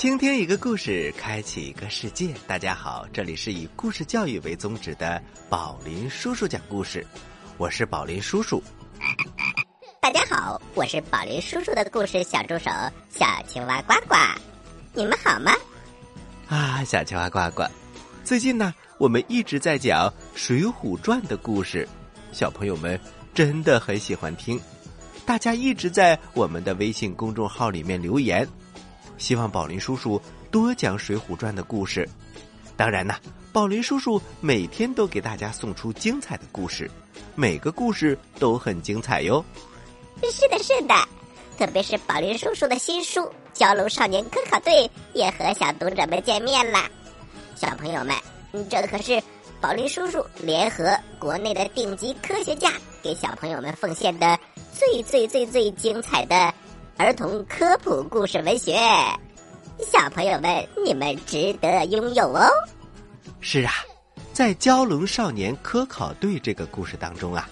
[0.00, 2.32] 倾听一个故事，开启一个世界。
[2.46, 7.06] 大家好，这里是以故事教育为宗旨的宝林叔叔讲故事，
[7.58, 8.62] 我是宝林叔叔。
[10.00, 12.70] 大家好，我是宝林叔叔的故事小助手
[13.10, 14.16] 小青蛙呱呱，
[14.94, 15.52] 你们好吗？
[16.48, 17.64] 啊，小青蛙呱呱，
[18.24, 21.86] 最近呢，我们一直在讲《水浒传》的故事，
[22.32, 22.98] 小朋友们
[23.34, 24.58] 真的很喜欢听，
[25.26, 28.48] 大家一直在我们的微信公众号里面留言。
[29.20, 32.08] 希望宝林叔叔多讲《水浒传》的故事，
[32.74, 33.14] 当然呢，
[33.52, 36.90] 宝林叔叔每天都给大家送出精彩的故事，
[37.36, 39.44] 每个故事都很精彩哟。
[40.22, 40.94] 是的，是的，
[41.58, 43.20] 特别是宝林叔叔的新书
[43.54, 44.72] 《蛟龙少年科考队》
[45.12, 46.80] 也和小读者们见面了。
[47.54, 48.16] 小朋友们，
[48.70, 49.22] 这可是
[49.60, 54.38] 宝林叔叔联合国内的顶级科学家给小朋友们奉献的
[54.72, 56.52] 最最最最精彩的。
[56.96, 58.76] 儿童科普故事文学，
[59.78, 62.46] 小朋友们，你们值得拥有哦。
[63.40, 63.72] 是啊，
[64.32, 67.48] 在《蛟龙少年科考队》这个故事当中啊，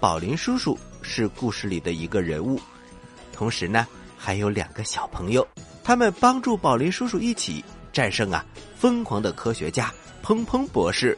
[0.00, 2.58] 宝林叔叔是故事里的一个人物，
[3.34, 3.86] 同时呢，
[4.16, 5.46] 还有两个小朋友，
[5.84, 7.62] 他们帮助宝林叔叔一起
[7.92, 8.44] 战胜啊
[8.76, 9.92] 疯狂的科学家
[10.24, 11.16] 砰砰博士。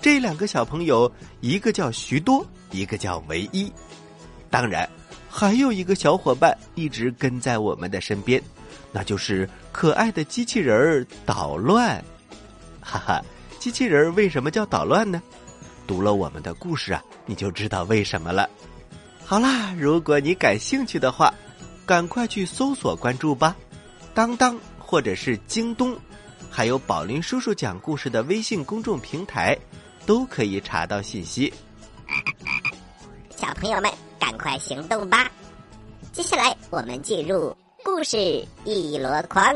[0.00, 1.10] 这两个小朋友，
[1.40, 3.72] 一个叫徐多，一个叫唯一。
[4.48, 4.88] 当然。
[5.36, 8.40] 还有一个小伙伴一直跟在我们的身边，
[8.92, 12.02] 那就是可爱的机器人捣乱。
[12.80, 13.20] 哈哈，
[13.58, 15.20] 机器人为什么叫捣乱呢？
[15.88, 18.48] 读了我们的故事啊，你就知道为什么了。
[19.24, 21.34] 好啦，如果你感兴趣的话，
[21.84, 23.56] 赶快去搜索关注吧，
[24.14, 25.98] 当当或者是京东，
[26.48, 29.58] 还有宝林叔叔讲故事的微信公众平台，
[30.06, 31.52] 都可以查到信息。
[33.36, 33.90] 小朋友们。
[34.24, 35.30] 赶快行动吧！
[36.10, 37.54] 接下来我们进入
[37.84, 38.16] 故事
[38.64, 39.52] 一箩筐。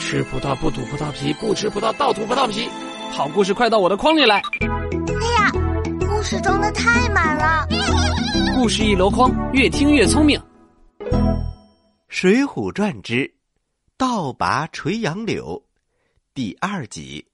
[0.00, 2.68] 吃葡萄不吐葡萄皮，不吃葡萄倒吐葡萄皮。
[3.12, 4.42] 好故事快到我的筐里来！
[4.58, 5.52] 哎呀，
[6.00, 7.64] 故事装的太满了。
[8.56, 10.36] 故事一箩筐，越听越聪明。
[12.08, 13.32] 《水浒传之
[13.96, 15.44] 倒拔垂杨柳》
[16.34, 17.24] 第二集。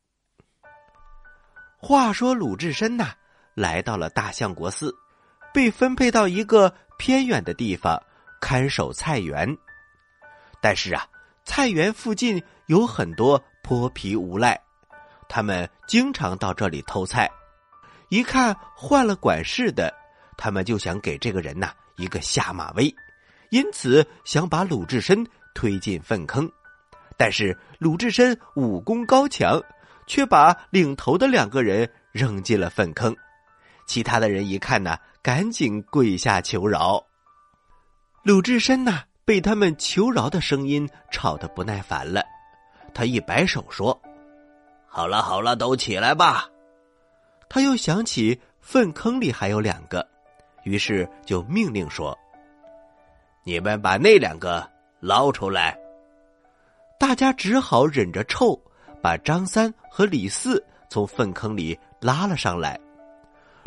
[1.79, 3.13] 话说鲁智深呐，
[3.55, 4.95] 来到了大相国寺。
[5.59, 8.01] 被分配到一个偏远的地方
[8.41, 9.59] 看守菜园，
[10.63, 11.05] 但是啊，
[11.45, 14.57] 菜园附近有很多泼皮无赖，
[15.29, 17.29] 他们经常到这里偷菜。
[18.09, 19.93] 一看换了管事的，
[20.37, 22.95] 他们就想给这个人呐一个下马威，
[23.51, 25.27] 因此想把鲁智深
[25.57, 26.49] 推进粪坑。
[27.17, 29.61] 但是鲁智深武功高强，
[30.07, 33.13] 却把领头的两个人扔进了粪坑。
[33.87, 34.97] 其他的人一看呢。
[35.29, 37.05] 赶紧跪下求饶。
[38.23, 42.25] 鲁智深呐，被他们求饶的声音吵得不耐烦了，
[42.95, 44.01] 他一摆手说
[44.89, 46.49] ：“好了好了，都起来吧。”
[47.47, 50.09] 他又想起粪坑里还有两个，
[50.65, 52.19] 于是就命令说
[53.45, 54.67] ：“你们把那两个
[54.99, 55.79] 捞出来。”
[56.99, 58.59] 大家只好忍着臭，
[59.03, 62.81] 把张三和李四从粪坑里拉了上来。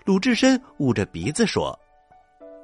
[0.03, 1.77] 鲁智深捂着鼻子说：“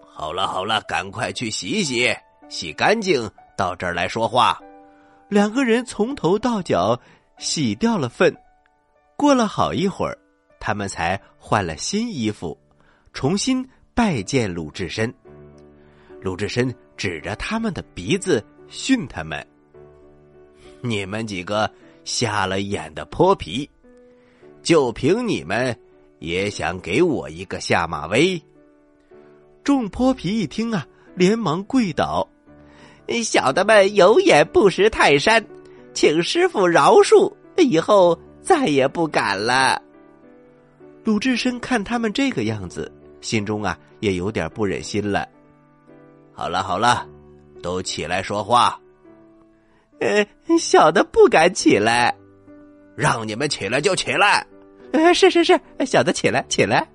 [0.01, 2.11] 好了好了，赶快去洗洗，
[2.49, 4.59] 洗干净，到这儿来说话。”
[5.29, 6.99] 两个人从头到脚
[7.37, 8.35] 洗掉了粪，
[9.15, 10.17] 过了好一会儿，
[10.59, 12.57] 他们才换了新衣服，
[13.13, 13.63] 重新
[13.93, 15.13] 拜见鲁智深。
[16.19, 19.45] 鲁智深指着他们的鼻子训他们
[20.81, 21.69] ：“你们几个
[22.03, 23.69] 瞎了眼的泼皮，
[24.63, 25.77] 就凭你们！”
[26.19, 28.41] 也想给我一个下马威。
[29.63, 32.27] 众泼皮一听啊，连忙跪倒
[33.23, 35.45] ：“小的们有眼不识泰山，
[35.93, 39.81] 请师傅饶恕，以后再也不敢了。”
[41.03, 42.91] 鲁智深看他们这个样子，
[43.21, 45.27] 心中啊也有点不忍心了。
[46.33, 47.07] 好了好了，
[47.61, 48.79] 都起来说话。
[49.99, 50.25] 呃，
[50.59, 52.15] 小的不敢起来，
[52.95, 54.45] 让你们起来就起来。
[54.91, 56.87] 呃，是是是，小的起来起来。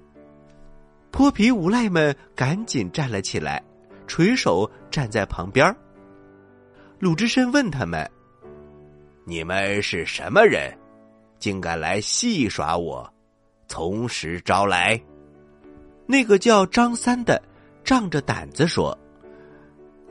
[1.11, 3.63] 泼皮无赖们赶紧站了起来，
[4.07, 5.75] 垂手站在旁边。
[6.99, 8.09] 鲁智深问他们
[9.27, 10.73] ：“你们是什么人？
[11.39, 13.13] 竟敢来戏耍我？
[13.69, 15.01] 从实招来。”
[16.07, 17.41] 那个叫张三的
[17.85, 18.97] 仗着胆子说：“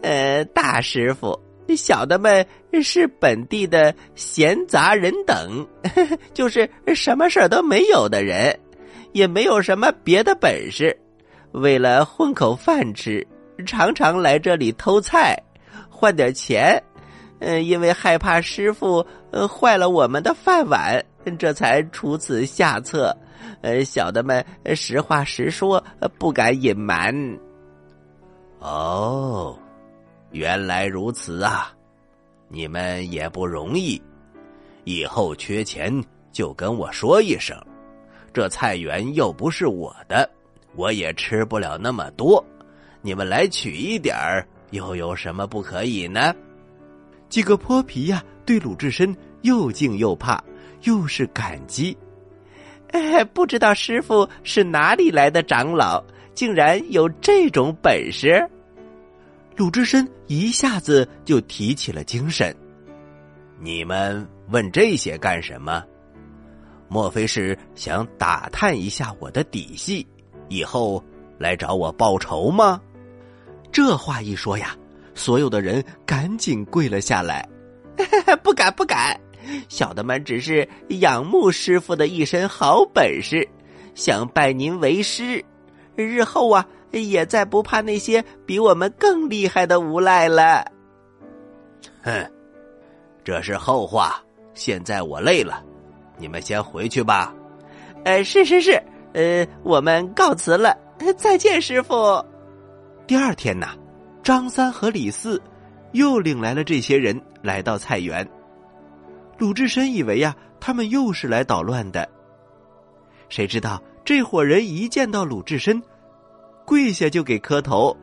[0.04, 1.38] 呃，大师傅。”
[1.76, 2.46] 小的们
[2.84, 5.66] 是本地的闲杂人等，
[6.34, 8.58] 就是什么事儿都没有的人，
[9.14, 10.98] 也没有什么别的本事，
[11.52, 13.26] 为了混口饭吃，
[13.66, 15.38] 常常来这里偷菜，
[15.90, 16.82] 换点钱，
[17.40, 21.02] 嗯，因为害怕师傅呃坏了我们的饭碗，
[21.40, 23.16] 这才出此下策。
[23.62, 24.44] 呃，小的们
[24.76, 25.84] 实话实说，
[26.18, 27.16] 不敢隐瞒。
[28.60, 29.58] 哦，
[30.32, 31.74] 原来如此啊！
[32.48, 34.02] 你们也不容易，
[34.84, 37.58] 以后缺钱就跟我说一声。
[38.34, 40.30] 这菜园又不是我的，
[40.76, 42.44] 我也吃不了那么多。
[43.02, 46.34] 你们来取一点儿，又有什么不可以呢？
[47.28, 50.42] 几个泼皮呀，对鲁智深又敬又怕，
[50.84, 51.98] 又是感激。
[52.92, 56.04] 哎，不知道师傅是哪里来的长老，
[56.34, 58.46] 竟然有这种本事。
[59.56, 62.56] 鲁智深一下子就提起了精神。
[63.60, 65.84] 你们问这些干什么？
[66.88, 70.06] 莫非是想打探一下我的底细，
[70.50, 71.02] 以后
[71.38, 72.82] 来找我报仇吗？
[73.72, 74.76] 这话一说呀，
[75.14, 77.48] 所有的人赶紧跪了下来。
[78.44, 79.18] 不敢不敢，
[79.70, 80.68] 小的们只是
[81.00, 83.48] 仰慕师傅的一身好本事，
[83.94, 85.44] 想拜您为师，
[85.96, 90.66] 日后啊，也再不怕那些比我们更厉害的无赖了。
[92.04, 92.30] 哼，
[93.24, 94.22] 这是后话，
[94.54, 95.64] 现在我累了。
[96.18, 97.34] 你们先回去吧。
[98.04, 98.82] 呃，是是是，
[99.14, 100.76] 呃，我们告辞了，
[101.18, 102.24] 再见，师傅。
[103.08, 103.76] 第二天呐，
[104.24, 105.42] 张三和李四
[105.92, 108.28] 又领来了这些人来到菜园。
[109.38, 112.08] 鲁智深以为呀，他们又是来捣乱的。
[113.30, 115.82] 谁知道这伙人一见到鲁智深，
[116.72, 117.94] 跪下就给磕头。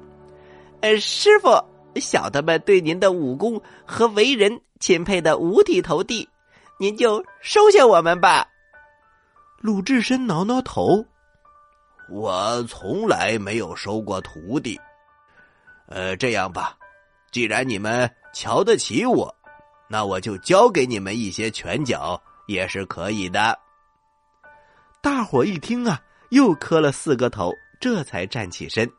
[0.82, 1.49] 呃，师傅，
[1.99, 6.29] 小的们对您的武功和为人钦佩的五体投地。
[6.79, 8.47] 您就收下我们吧。
[9.62, 11.03] 鲁智深挠挠头，
[12.11, 14.79] 我从来没有收过徒弟。
[15.87, 16.76] 呃，这样吧，
[17.31, 19.35] 既然你们瞧得起我，
[19.88, 23.59] 那我就教给你们一些拳脚，也是可以的。
[25.00, 25.99] 大伙一听啊，
[26.29, 28.90] 又磕了四个头，这才站起身。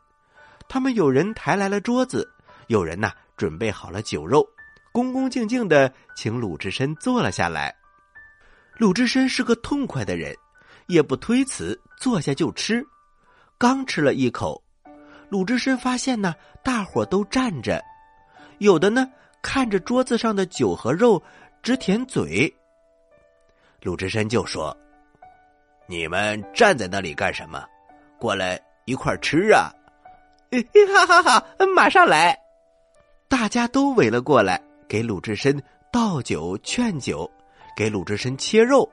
[0.68, 2.28] 他们有人抬来了桌子，
[2.68, 4.46] 有人呐准备好了酒肉。
[4.92, 7.74] 恭恭敬敬的请鲁智深坐了下来。
[8.76, 10.34] 鲁智深是个痛快的人，
[10.86, 12.84] 也不推辞，坐下就吃。
[13.58, 14.62] 刚吃了一口，
[15.28, 16.34] 鲁智深发现呢，
[16.64, 17.82] 大伙都站着，
[18.58, 19.06] 有的呢
[19.42, 21.22] 看着桌子上的酒和肉，
[21.62, 22.52] 直舔嘴。
[23.82, 24.76] 鲁智深就说
[25.86, 27.64] ：“你们站在那里干什么？
[28.18, 29.72] 过来一块吃啊！”
[30.50, 32.36] 哈哈哈，马上来！
[33.28, 34.60] 大家都围了过来。
[34.88, 37.30] 给鲁智深倒酒劝酒，
[37.76, 38.90] 给鲁智深切肉。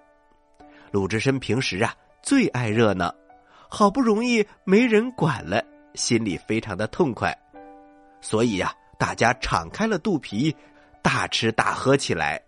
[0.92, 3.12] 鲁智深平时啊最爱热闹，
[3.68, 5.64] 好不容易没人管了，
[5.96, 7.36] 心里非常的痛快，
[8.22, 10.56] 所以呀，大家敞开了肚皮，
[11.02, 12.40] 大吃大喝起来。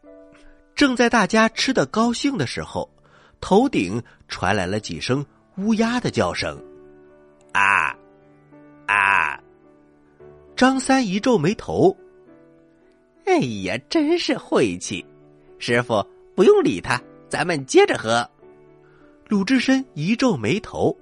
[0.76, 2.88] 正在大家吃的高兴的时候，
[3.42, 5.26] 头顶传来了几声
[5.58, 6.56] 乌鸦的叫声
[7.54, 7.96] ：“啊，
[8.88, 9.40] 啊！”
[10.56, 11.96] 张三一皱眉头。
[13.26, 15.06] 哎呀，真是晦气！
[15.60, 18.28] 师傅不用理他，咱们接着喝。
[19.28, 20.98] 鲁智深一皱眉头，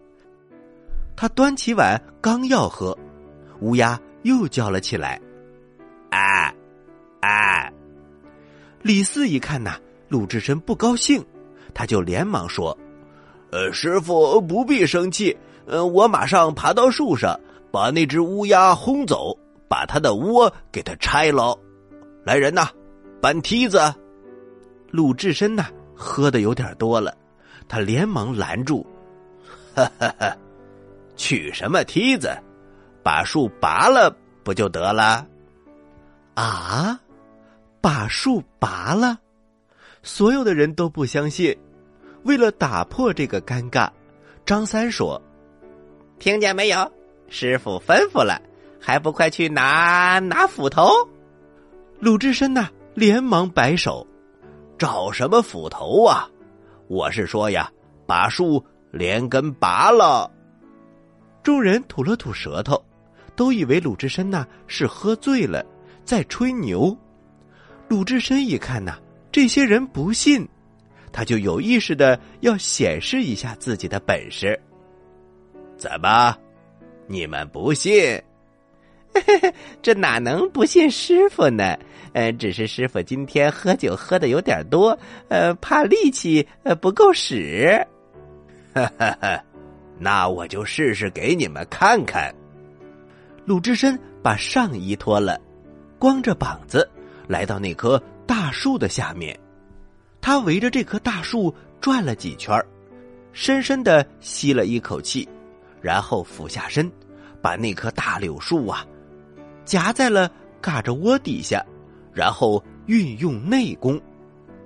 [1.15, 2.97] 他端起碗刚要喝，
[3.61, 5.21] 乌鸦又叫了起来
[6.11, 6.53] ：“啊
[7.21, 7.71] 啊！”
[8.83, 11.25] 李四一看呐，鲁智深不高兴，
[11.73, 12.77] 他就连忙说
[13.51, 15.35] ：“呃，师傅不必生气，
[15.67, 17.38] 呃，我马上爬到树上，
[17.71, 21.57] 把那只乌鸦轰走，把它的窝给它拆了。”
[22.24, 22.69] 来人呐，
[23.21, 23.79] 搬梯子！
[24.91, 27.15] 鲁智深呐，喝的有点多了，
[27.67, 28.86] 他连忙拦住
[29.75, 30.36] ：“哈哈哈，
[31.17, 32.29] 取什么梯子？
[33.03, 35.25] 把树拔了不就得了？”
[36.36, 37.00] 啊，
[37.81, 39.19] 把树拔了？
[40.03, 41.57] 所有的人都不相信。
[42.24, 43.89] 为了打破这个尴尬，
[44.45, 45.21] 张三说
[46.19, 46.91] ：“听见没有？
[47.29, 48.41] 师傅吩咐了，
[48.79, 50.89] 还不快去拿拿斧头？”
[52.00, 54.05] 鲁智深呐，连忙摆手
[54.77, 56.29] ：“找什么斧头啊？
[56.88, 57.71] 我是说呀，
[58.05, 60.31] 把树连根拔了。”
[61.43, 62.83] 众人吐了吐舌头，
[63.36, 65.65] 都以为鲁智深呐是喝醉了，
[66.03, 66.95] 在吹牛。
[67.88, 68.97] 鲁智深一看呐，
[69.31, 70.47] 这些人不信，
[71.12, 74.59] 他就有意识的要显示一下自己的本事。
[75.77, 76.36] 怎么，
[77.07, 78.22] 你们不信？
[79.81, 81.77] 这哪能不信师傅呢？
[82.13, 87.86] 呃，只是师傅今天喝酒喝的有点多，呃，怕力气呃不够使。
[88.74, 89.43] 哈哈哈，
[90.00, 92.34] 那我就试试给你们看看。
[93.46, 95.39] 鲁智深把上衣脱了，
[95.98, 96.88] 光着膀子
[97.27, 99.38] 来到那棵大树的下面。
[100.22, 102.60] 他围着这棵大树转了几圈
[103.31, 105.27] 深深的吸了一口气，
[105.81, 106.91] 然后俯下身，
[107.41, 108.86] 把那棵大柳树啊
[109.65, 110.31] 夹在了
[110.62, 111.65] 嘎吱窝底下，
[112.13, 114.00] 然后运用内功，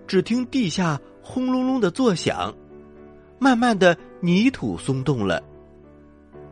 [0.08, 2.54] 只听地下轰隆隆的作响，
[3.40, 5.42] 慢慢的泥土松动了。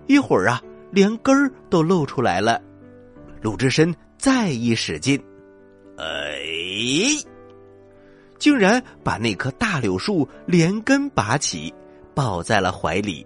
[0.08, 0.62] 一会儿啊，
[0.92, 2.62] 连根儿都露出来了。
[3.42, 5.22] 鲁智深再一使劲，
[5.98, 6.40] 哎！
[8.38, 11.74] 竟然把那棵大柳树连根拔起，
[12.16, 13.26] 抱在了怀里。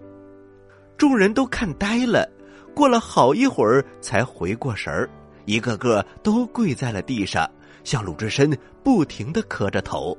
[1.03, 2.25] 众人都看呆了，
[2.73, 5.09] 过了好一会儿才回过神儿，
[5.43, 7.45] 一个个都跪在了地上，
[7.83, 10.17] 向鲁智深不停的磕着头。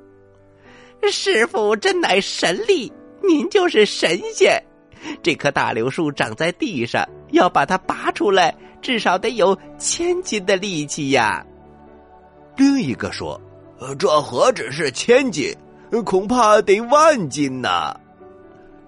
[1.11, 4.63] 师傅真乃神力，您就是神仙。
[5.23, 11.43] 这棵大柳树长在地上，要把它拔出来，至少得有千斤的力气呀。
[12.59, 13.41] 另一个说。
[13.99, 15.51] 这何止是千斤，
[16.05, 17.99] 恐怕得万斤呐！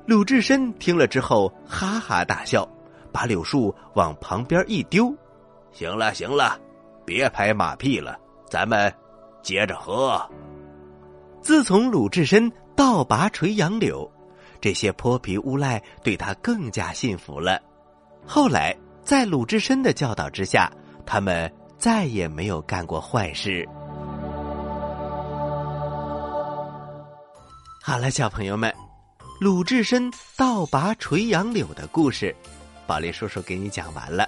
[0.06, 2.66] 鲁智深听了之后哈哈大笑，
[3.12, 5.12] 把柳树往旁边一丢。
[5.72, 6.56] 行了行了，
[7.04, 8.16] 别拍马屁了，
[8.48, 8.92] 咱们
[9.42, 10.24] 接着喝。
[11.42, 14.08] 自从鲁智深倒拔垂杨柳，
[14.60, 17.60] 这些泼皮无赖对他更加信服了。
[18.24, 20.70] 后来在鲁智深的教导之下，
[21.04, 23.68] 他们再也没有干过坏事。
[27.82, 28.72] 好了，小朋友们，
[29.38, 32.34] 鲁智深倒拔垂杨柳的故事，
[32.86, 34.26] 宝林叔叔给你讲完了。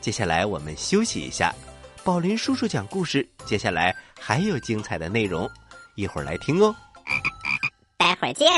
[0.00, 1.54] 接下来我们休息一下，
[2.02, 5.48] 宝林叔叔讲故事，接下来还有精彩的内容，
[5.94, 6.74] 一会儿来听哦。
[7.96, 8.48] 待会儿见。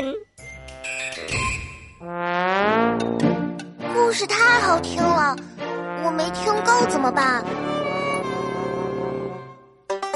[3.93, 5.37] 故事太好听了，
[6.03, 7.45] 我没听够怎么办？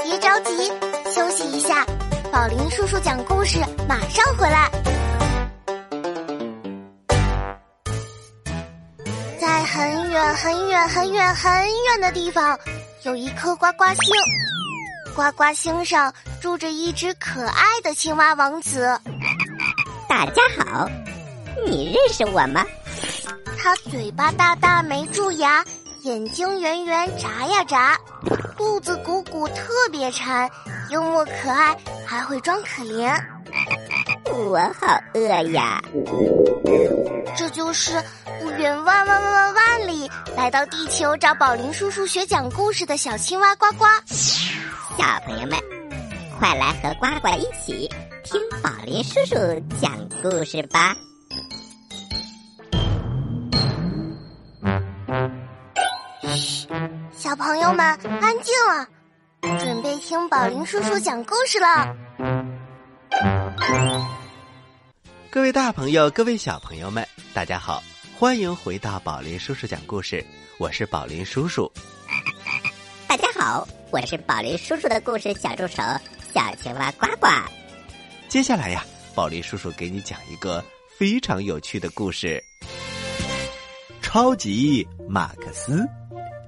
[0.03, 0.67] 别着急，
[1.13, 1.85] 休息一下。
[2.31, 4.71] 宝林叔叔讲故事，马上回来。
[9.73, 11.51] 很远很远很远很
[11.85, 12.59] 远的地方，
[13.01, 14.13] 有一颗呱呱星。
[15.15, 18.95] 呱呱星上住着一只可爱的青蛙王子。
[20.07, 20.87] 大家好，
[21.65, 22.63] 你认识我吗？
[23.57, 25.65] 他嘴巴大大没蛀牙，
[26.01, 27.99] 眼睛圆圆眨呀眨，
[28.55, 30.47] 肚子鼓鼓特别馋。
[30.91, 31.75] 幽默可爱，
[32.05, 33.19] 还会装可怜。
[34.33, 35.79] 我好饿呀！
[37.35, 38.03] 这就是
[38.39, 43.85] 不远万万万万万里来到地球找宝林叔叔学讲故事的小青蛙呱呱。
[44.05, 45.59] 小朋友们，
[46.39, 47.89] 快来和呱呱一起
[48.23, 49.35] 听宝林叔叔
[49.79, 50.95] 讲故事吧！
[56.23, 56.67] 嘘，
[57.11, 58.87] 小朋友们安静了。
[59.59, 61.95] 准备听宝林叔叔讲故事了。
[65.33, 67.81] 各位大朋友，各位小朋友们，大家好，
[68.15, 70.23] 欢迎回到宝林叔叔讲故事。
[70.59, 71.71] 我是宝林叔叔。
[73.07, 75.81] 大家好，我是宝林叔叔的故事小助手
[76.31, 77.27] 小青蛙呱呱。
[78.29, 78.85] 接下来呀，
[79.15, 80.63] 宝林叔叔给你讲一个
[80.99, 82.41] 非常有趣的故事——
[84.03, 85.83] 超级马克思。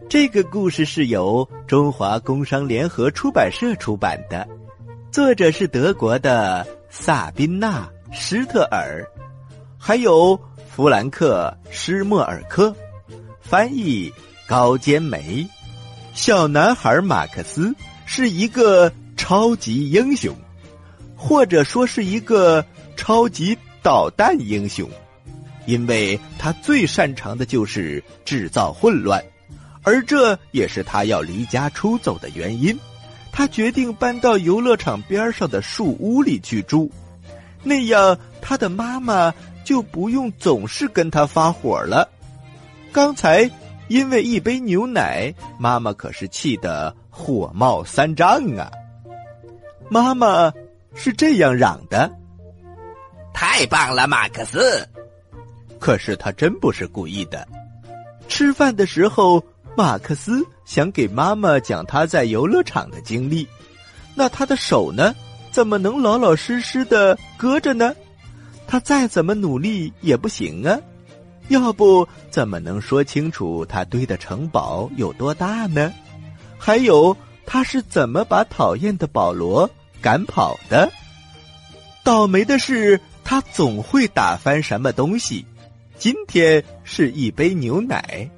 [0.08, 4.48] 这个故事是由中华工商联合出版社出版的，
[5.12, 7.80] 作者是德国的萨宾娜·
[8.17, 9.05] 施特尔，
[9.77, 10.39] 还有
[10.74, 12.74] 弗兰克·施莫尔科，
[13.41, 14.12] 翻译
[14.48, 15.45] 高坚梅。
[16.13, 20.34] 小男孩马克思是一个超级英雄，
[21.15, 24.89] 或者说是一个超级导弹英雄，
[25.65, 29.24] 因为他最擅长的就是制造混乱。
[29.84, 32.75] 而这也是他要离家出走的原因，
[33.31, 36.89] 他决定搬到游乐场边上的树屋里去住，
[37.65, 39.34] 那样他的妈妈
[39.65, 42.07] 就不用总是跟他发火了。
[42.93, 43.50] 刚才
[43.89, 48.72] 因为一杯牛奶，妈妈可是气得火冒三丈啊！
[49.89, 50.53] 妈妈
[50.93, 52.10] 是这样嚷的
[53.34, 54.88] ：“太棒了，马克思！”
[55.77, 57.45] 可是他真不是故意的。
[58.29, 59.43] 吃饭的时候。
[59.77, 63.45] 马克思想给妈妈讲他在游乐场的经历，
[64.15, 65.13] 那他的手呢？
[65.56, 67.96] 怎么能老老实实的搁着呢？
[68.68, 70.78] 他再怎么努力也不行啊！
[71.48, 75.94] 要不怎么能说清楚他堆的城堡有多大呢？
[76.58, 79.70] 还有他是怎么把讨厌的保罗
[80.02, 80.92] 赶跑的？
[82.04, 85.46] 倒霉的是，他总会打翻什么东西。
[85.98, 88.30] 今天是一杯牛奶。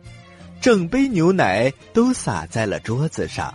[0.61, 3.51] 整杯牛奶都洒在了桌子上，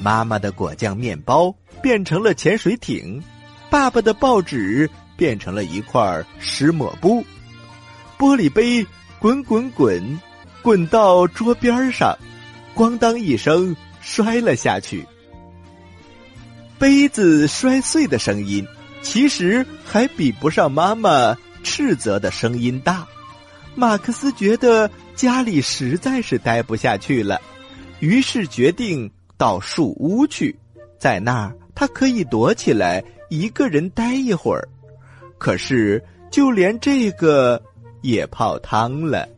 [0.00, 1.52] 妈妈的果酱面包
[1.82, 3.22] 变成了潜水艇，
[3.70, 7.24] 爸爸的报纸变成了一块湿抹布，
[8.18, 8.86] 玻璃杯
[9.18, 10.20] 滚滚滚，
[10.62, 12.16] 滚到桌边上，
[12.74, 15.06] 咣当一声摔了下去。
[16.78, 18.66] 杯子摔碎的声音，
[19.00, 23.06] 其实还比不上妈妈斥责的声音大。
[23.74, 27.40] 马克思觉得家里实在是待不下去了，
[28.00, 30.54] 于是决定到树屋去，
[30.98, 34.66] 在那儿他可以躲起来，一个人待一会儿。
[35.38, 37.62] 可是就连这个
[38.00, 39.28] 也泡汤了。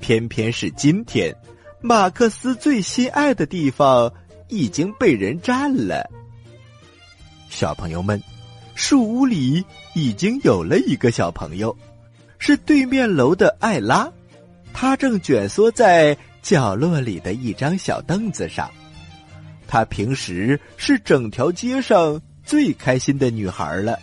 [0.00, 1.34] 偏偏是今天，
[1.80, 4.12] 马克思最心爱的地方
[4.48, 6.10] 已经被人占了。
[7.50, 8.20] 小朋友们，
[8.74, 11.76] 树屋里已经有了一个小朋友，
[12.38, 14.10] 是对面楼的艾拉，
[14.72, 18.70] 她正蜷缩在角落里的一张小凳子上。
[19.74, 23.98] 她平时是整条街上最开心的女孩了，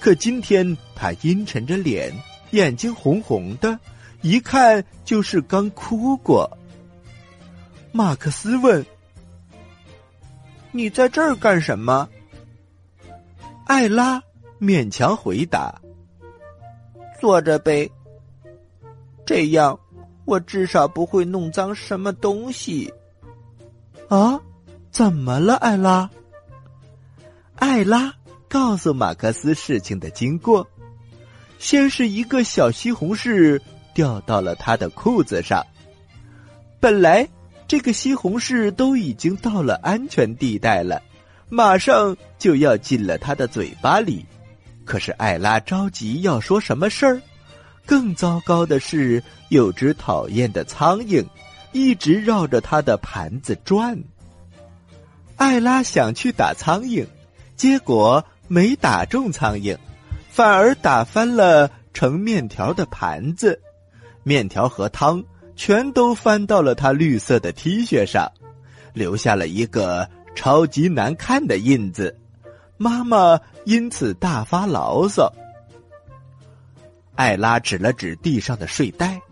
[0.00, 2.12] 可今天她阴沉着脸，
[2.50, 3.78] 眼睛红红的，
[4.22, 6.50] 一看就是刚哭过。
[7.92, 8.84] 马克思问
[10.74, 12.08] ：“你在这儿干什么？”
[13.66, 14.20] 艾拉
[14.60, 15.80] 勉强回答
[17.20, 17.88] ：“坐着呗，
[19.24, 19.78] 这样
[20.24, 22.92] 我至少不会弄脏什么东西。”
[24.10, 24.40] 啊，
[24.94, 26.08] 怎么了，艾拉？
[27.56, 28.14] 艾拉
[28.48, 30.64] 告诉马克思事情的经过：
[31.58, 33.60] 先是一个小西红柿
[33.92, 35.66] 掉到了他的裤子上，
[36.78, 37.28] 本来
[37.66, 41.02] 这个西红柿都已经到了安全地带了。
[41.48, 44.24] 马上就要进了他的嘴巴里，
[44.84, 47.20] 可是艾拉着急要说什么事儿。
[47.84, 51.26] 更糟糕的是，有只讨厌的苍蝇
[51.72, 54.00] 一直绕着他的盘子转。
[55.36, 57.06] 艾拉想去打苍蝇，
[57.56, 59.76] 结果没打中苍蝇，
[60.30, 63.60] 反而打翻了盛面条的盘子，
[64.22, 65.22] 面条和汤
[65.56, 68.30] 全都翻到了他绿色的 T 恤上，
[68.92, 70.08] 留下了一个。
[70.36, 72.18] 超级难看的印子，
[72.76, 75.32] 妈妈因此大发牢骚。
[77.14, 79.22] 艾拉指了指地上的睡袋，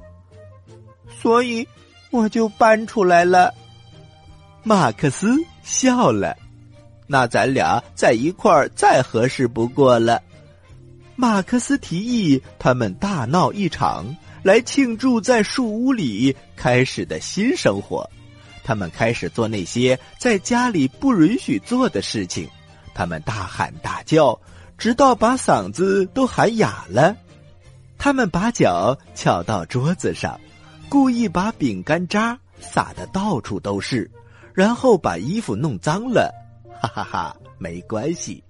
[1.20, 1.66] 所以
[2.12, 3.52] 我就搬出来了。
[4.62, 6.36] 马克思笑了，
[7.06, 10.22] 那咱俩在一块儿再合适不过了。
[11.14, 18.08] 马克思提议他们大闹一场，来庆祝在树屋里开始的新生活。
[18.64, 22.48] 他们开始做那些在家里不允许做的事情，
[22.94, 24.40] 他们大喊大叫，
[24.78, 27.16] 直到把嗓子都喊哑了。
[27.98, 30.40] 他们把脚翘到桌子上，
[30.88, 34.10] 故意把饼干渣撒的到处都是，
[34.54, 36.32] 然后把衣服弄脏了。
[36.80, 38.42] 哈哈哈，没关系，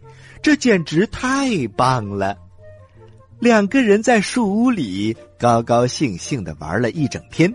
[0.43, 2.37] 这简直太棒了！
[3.39, 7.53] 两个人在树屋里高高兴兴的玩了一整天，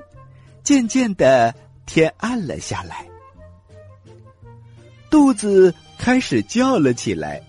[0.64, 1.54] 渐渐的。
[1.90, 3.08] 天暗了下来，
[5.10, 7.42] 肚子开始叫了起来，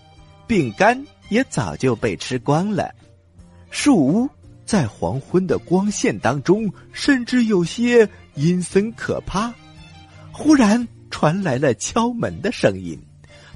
[0.46, 2.94] 饼干也早就被吃光了。
[3.68, 4.28] 树屋
[4.64, 9.52] 在黄昏的光线当中，甚至有些阴森可怕。
[10.38, 12.96] 忽然传来了敲门的声音，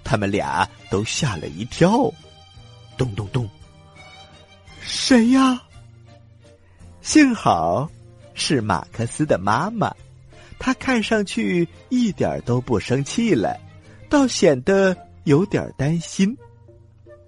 [0.02, 2.12] 他们俩都吓了一跳。
[2.98, 3.48] 咚咚咚，
[4.80, 5.62] 谁呀？
[7.00, 7.88] 幸好
[8.34, 9.94] 是马克思的妈妈。
[10.58, 13.56] 她看上去一点都不生气了，
[14.10, 16.36] 倒显得有点担心。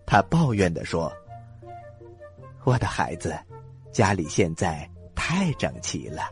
[0.04, 1.12] 他抱怨的说
[2.64, 3.38] ：“我的孩子，
[3.92, 6.24] 家里现在太整齐了，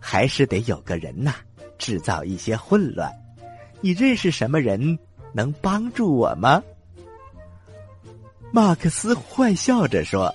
[0.00, 1.36] 还是得有个人呐，
[1.80, 3.12] 制造一些混乱。
[3.80, 4.96] 你认识什么人
[5.32, 6.62] 能帮助我吗？”
[8.52, 10.32] 马克思坏笑着说：“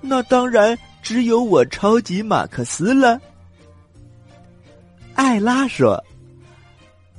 [0.00, 3.20] 那当然只有我超级马克思了。”
[5.14, 6.02] 艾拉说：“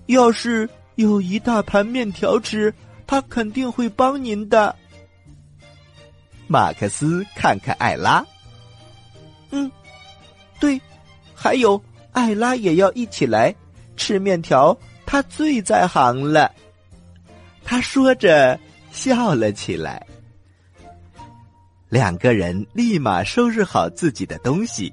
[0.07, 2.73] 要是有一大盘面条吃，
[3.05, 4.75] 他肯定会帮您的。”
[6.47, 8.25] 马克思看看艾拉，
[9.51, 9.69] 嗯，
[10.59, 10.79] 对，
[11.33, 11.81] 还有
[12.15, 13.53] 艾拉也要一起来
[13.97, 14.75] 吃面条，
[15.05, 16.49] 他最在行了。
[17.65, 18.57] 他说着
[18.91, 20.07] 笑了起来。
[21.89, 24.91] 两个人立马收拾好自己的东西。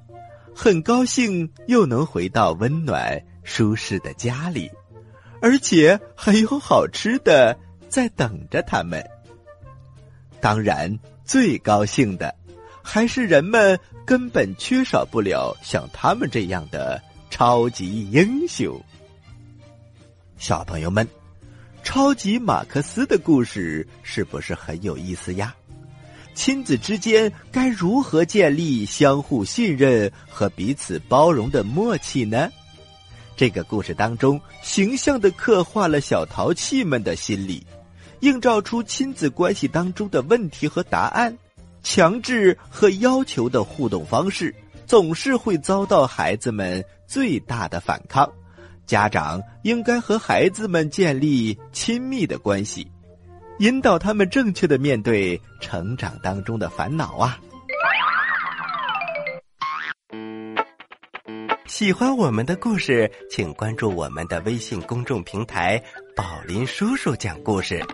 [0.55, 4.71] 很高兴又能回到温暖舒适的家里，
[5.41, 7.57] 而且还有好吃的
[7.89, 9.03] 在等着他们。
[10.41, 12.35] 当然，最高兴的
[12.83, 17.01] 还是人们根本缺少不了像他们这样的
[17.33, 18.79] 超级英雄。
[20.37, 21.09] 小朋友们，
[21.83, 25.55] 超级马克思的故事是不是很有意思呀？
[26.35, 32.51] 亲子之间该如何建立相互信任和彼此包容的默契呢？
[33.35, 37.67] 这个故事当中，形象的刻画了小淘气们的心理，
[38.21, 41.35] 映照出亲子关系当中的问题和答案。
[41.83, 44.55] 强制和要求的互动方式，
[44.87, 48.27] 总是会遭到孩子们最大的反抗。
[48.87, 52.91] 家长应该和孩子们建立亲密的关系。
[53.59, 57.39] 引导他们正确的面对成长当中的烦恼啊！
[61.67, 65.81] 喜欢我们的故事，请关注我们的微信公众平台
[66.17, 67.85] “宝林叔叔讲故事”，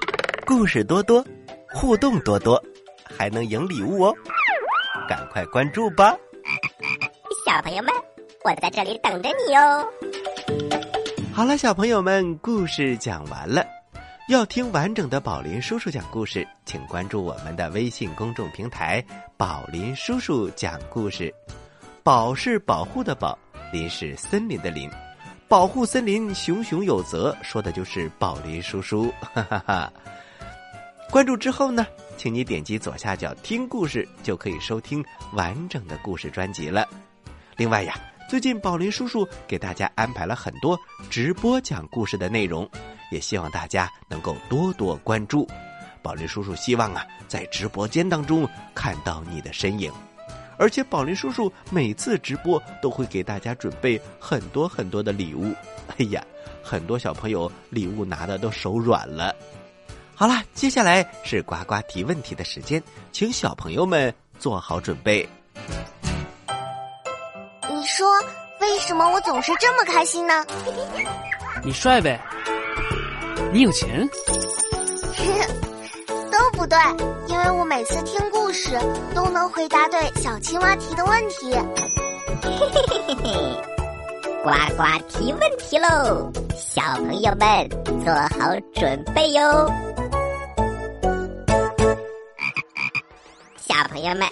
[0.47, 1.27] 故事多多，
[1.75, 2.63] 互动多多，
[3.05, 4.15] 还能赢礼物哦！
[5.09, 6.17] 赶快关注吧！
[7.45, 7.93] 小朋友们，
[8.45, 9.85] 我在这里等着你哦！
[11.33, 13.67] 好了，小朋友们，故事讲完了。
[14.29, 19.05] 要听完整的宝林叔叔讲故事，请关注我们的微信公众平台
[19.37, 21.35] “宝林叔叔讲故事”。
[22.05, 23.37] 宝是保护的宝，
[23.73, 24.89] 林是森林的林，
[25.49, 29.13] 保护森林，熊熊有责，说的就是宝林叔叔。
[29.35, 29.93] 哈哈哈！
[31.11, 36.87] 关注之后呢，请你点击左下角听故事，就可以收听完整的故事专辑了。
[37.57, 42.69] 另外呀，最近宝林叔叔给大家安排了很多直播讲故事的内容。
[43.11, 45.49] 也希望大家能够多多关注，
[46.03, 49.91] 宝林叔叔希望啊，在直播间当中看到你的身影，
[50.59, 55.55] 而且宝林叔叔每次直播都会给大家准备很多很多的礼物。
[55.97, 56.23] 哎呀，
[56.63, 59.35] 很多小朋友礼物拿的都手软了。
[60.15, 65.27] 好了，接下来是呱呱提问题的时间，请小朋友们做好准备。
[68.61, 70.45] 为什么我总是这么开心呢？
[71.63, 72.21] 你帅呗。
[73.53, 74.09] 你有钱？
[76.31, 76.79] 都不对，
[77.29, 78.79] 因为我每次听故事
[79.15, 81.53] 都能回答对小青蛙提的问题。
[82.43, 83.63] 嘿嘿嘿嘿嘿，
[84.43, 86.31] 呱呱提问题喽！
[86.57, 87.69] 小朋友们
[88.05, 89.73] 做好准备哟。
[93.57, 94.29] 小朋友们，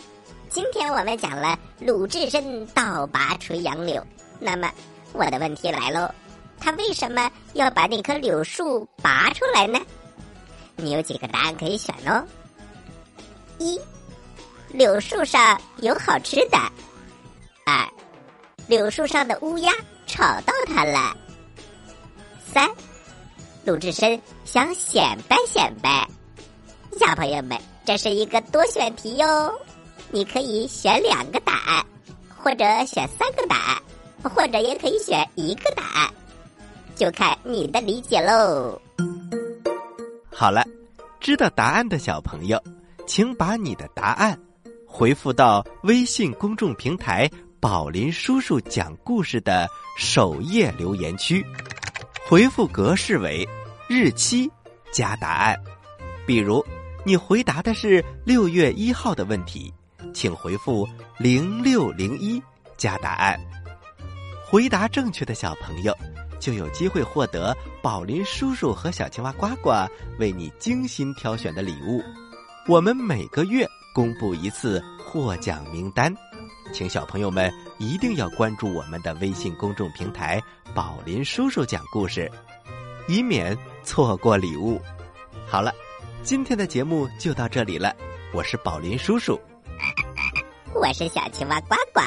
[0.57, 4.03] 今天我们讲了鲁智深倒拔垂杨柳，
[4.41, 4.73] 那么
[5.13, 6.11] 我的问题来喽。
[6.59, 9.79] 他为什么要把那棵柳树拔出来呢？
[10.77, 12.25] 你有几个答案可以选哦。
[13.59, 13.79] 一，
[14.69, 16.57] 柳树上有好吃的；
[17.67, 17.87] 二，
[18.67, 19.71] 柳树上的乌鸦
[20.07, 21.15] 吵到他了；
[22.51, 22.67] 三，
[23.63, 26.09] 鲁智深想显摆显摆。
[26.99, 29.53] 小朋友们，这是一个多选题哟，
[30.11, 31.85] 你可以选两个答案，
[32.37, 33.83] 或者选三个答案，
[34.23, 36.11] 或者也可以选一个答案。
[36.95, 38.81] 就看你的理解喽。
[40.31, 40.65] 好了，
[41.21, 42.63] 知道答案的小朋友，
[43.07, 44.39] 请把你的答案
[44.87, 47.29] 回复到微信公众平台
[47.61, 51.45] “宝林叔叔讲故事”的首页留言区，
[52.27, 53.47] 回复格式为
[53.89, 54.51] 日期
[54.93, 55.59] 加答案。
[56.27, 56.65] 比如，
[57.05, 59.73] 你回答的是六月一号的问题，
[60.17, 62.43] 请回复零六零一
[62.79, 63.39] 加答案。
[64.49, 65.95] 回答正确的小朋友。
[66.39, 69.71] 就有机会获得宝林叔叔和小青蛙呱呱
[70.19, 72.03] 为你精心挑选的礼物。
[72.69, 76.15] 我们每个月公布一次获奖名单，
[76.75, 80.41] 请小朋友们一定要关注我们的微信公众平台
[80.75, 82.31] “宝林叔叔讲故事”，
[83.09, 84.79] 以免错过礼物。
[85.47, 85.73] 好了，
[86.23, 87.97] 今天的节目就到这里了。
[88.33, 89.41] 我是宝林叔叔，
[90.79, 92.01] 我是小青蛙呱呱，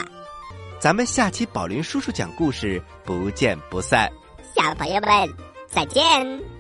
[0.80, 4.08] 咱们下期宝林叔叔讲故事不见不散。
[4.56, 5.28] 小朋友们，
[5.68, 6.59] 再见。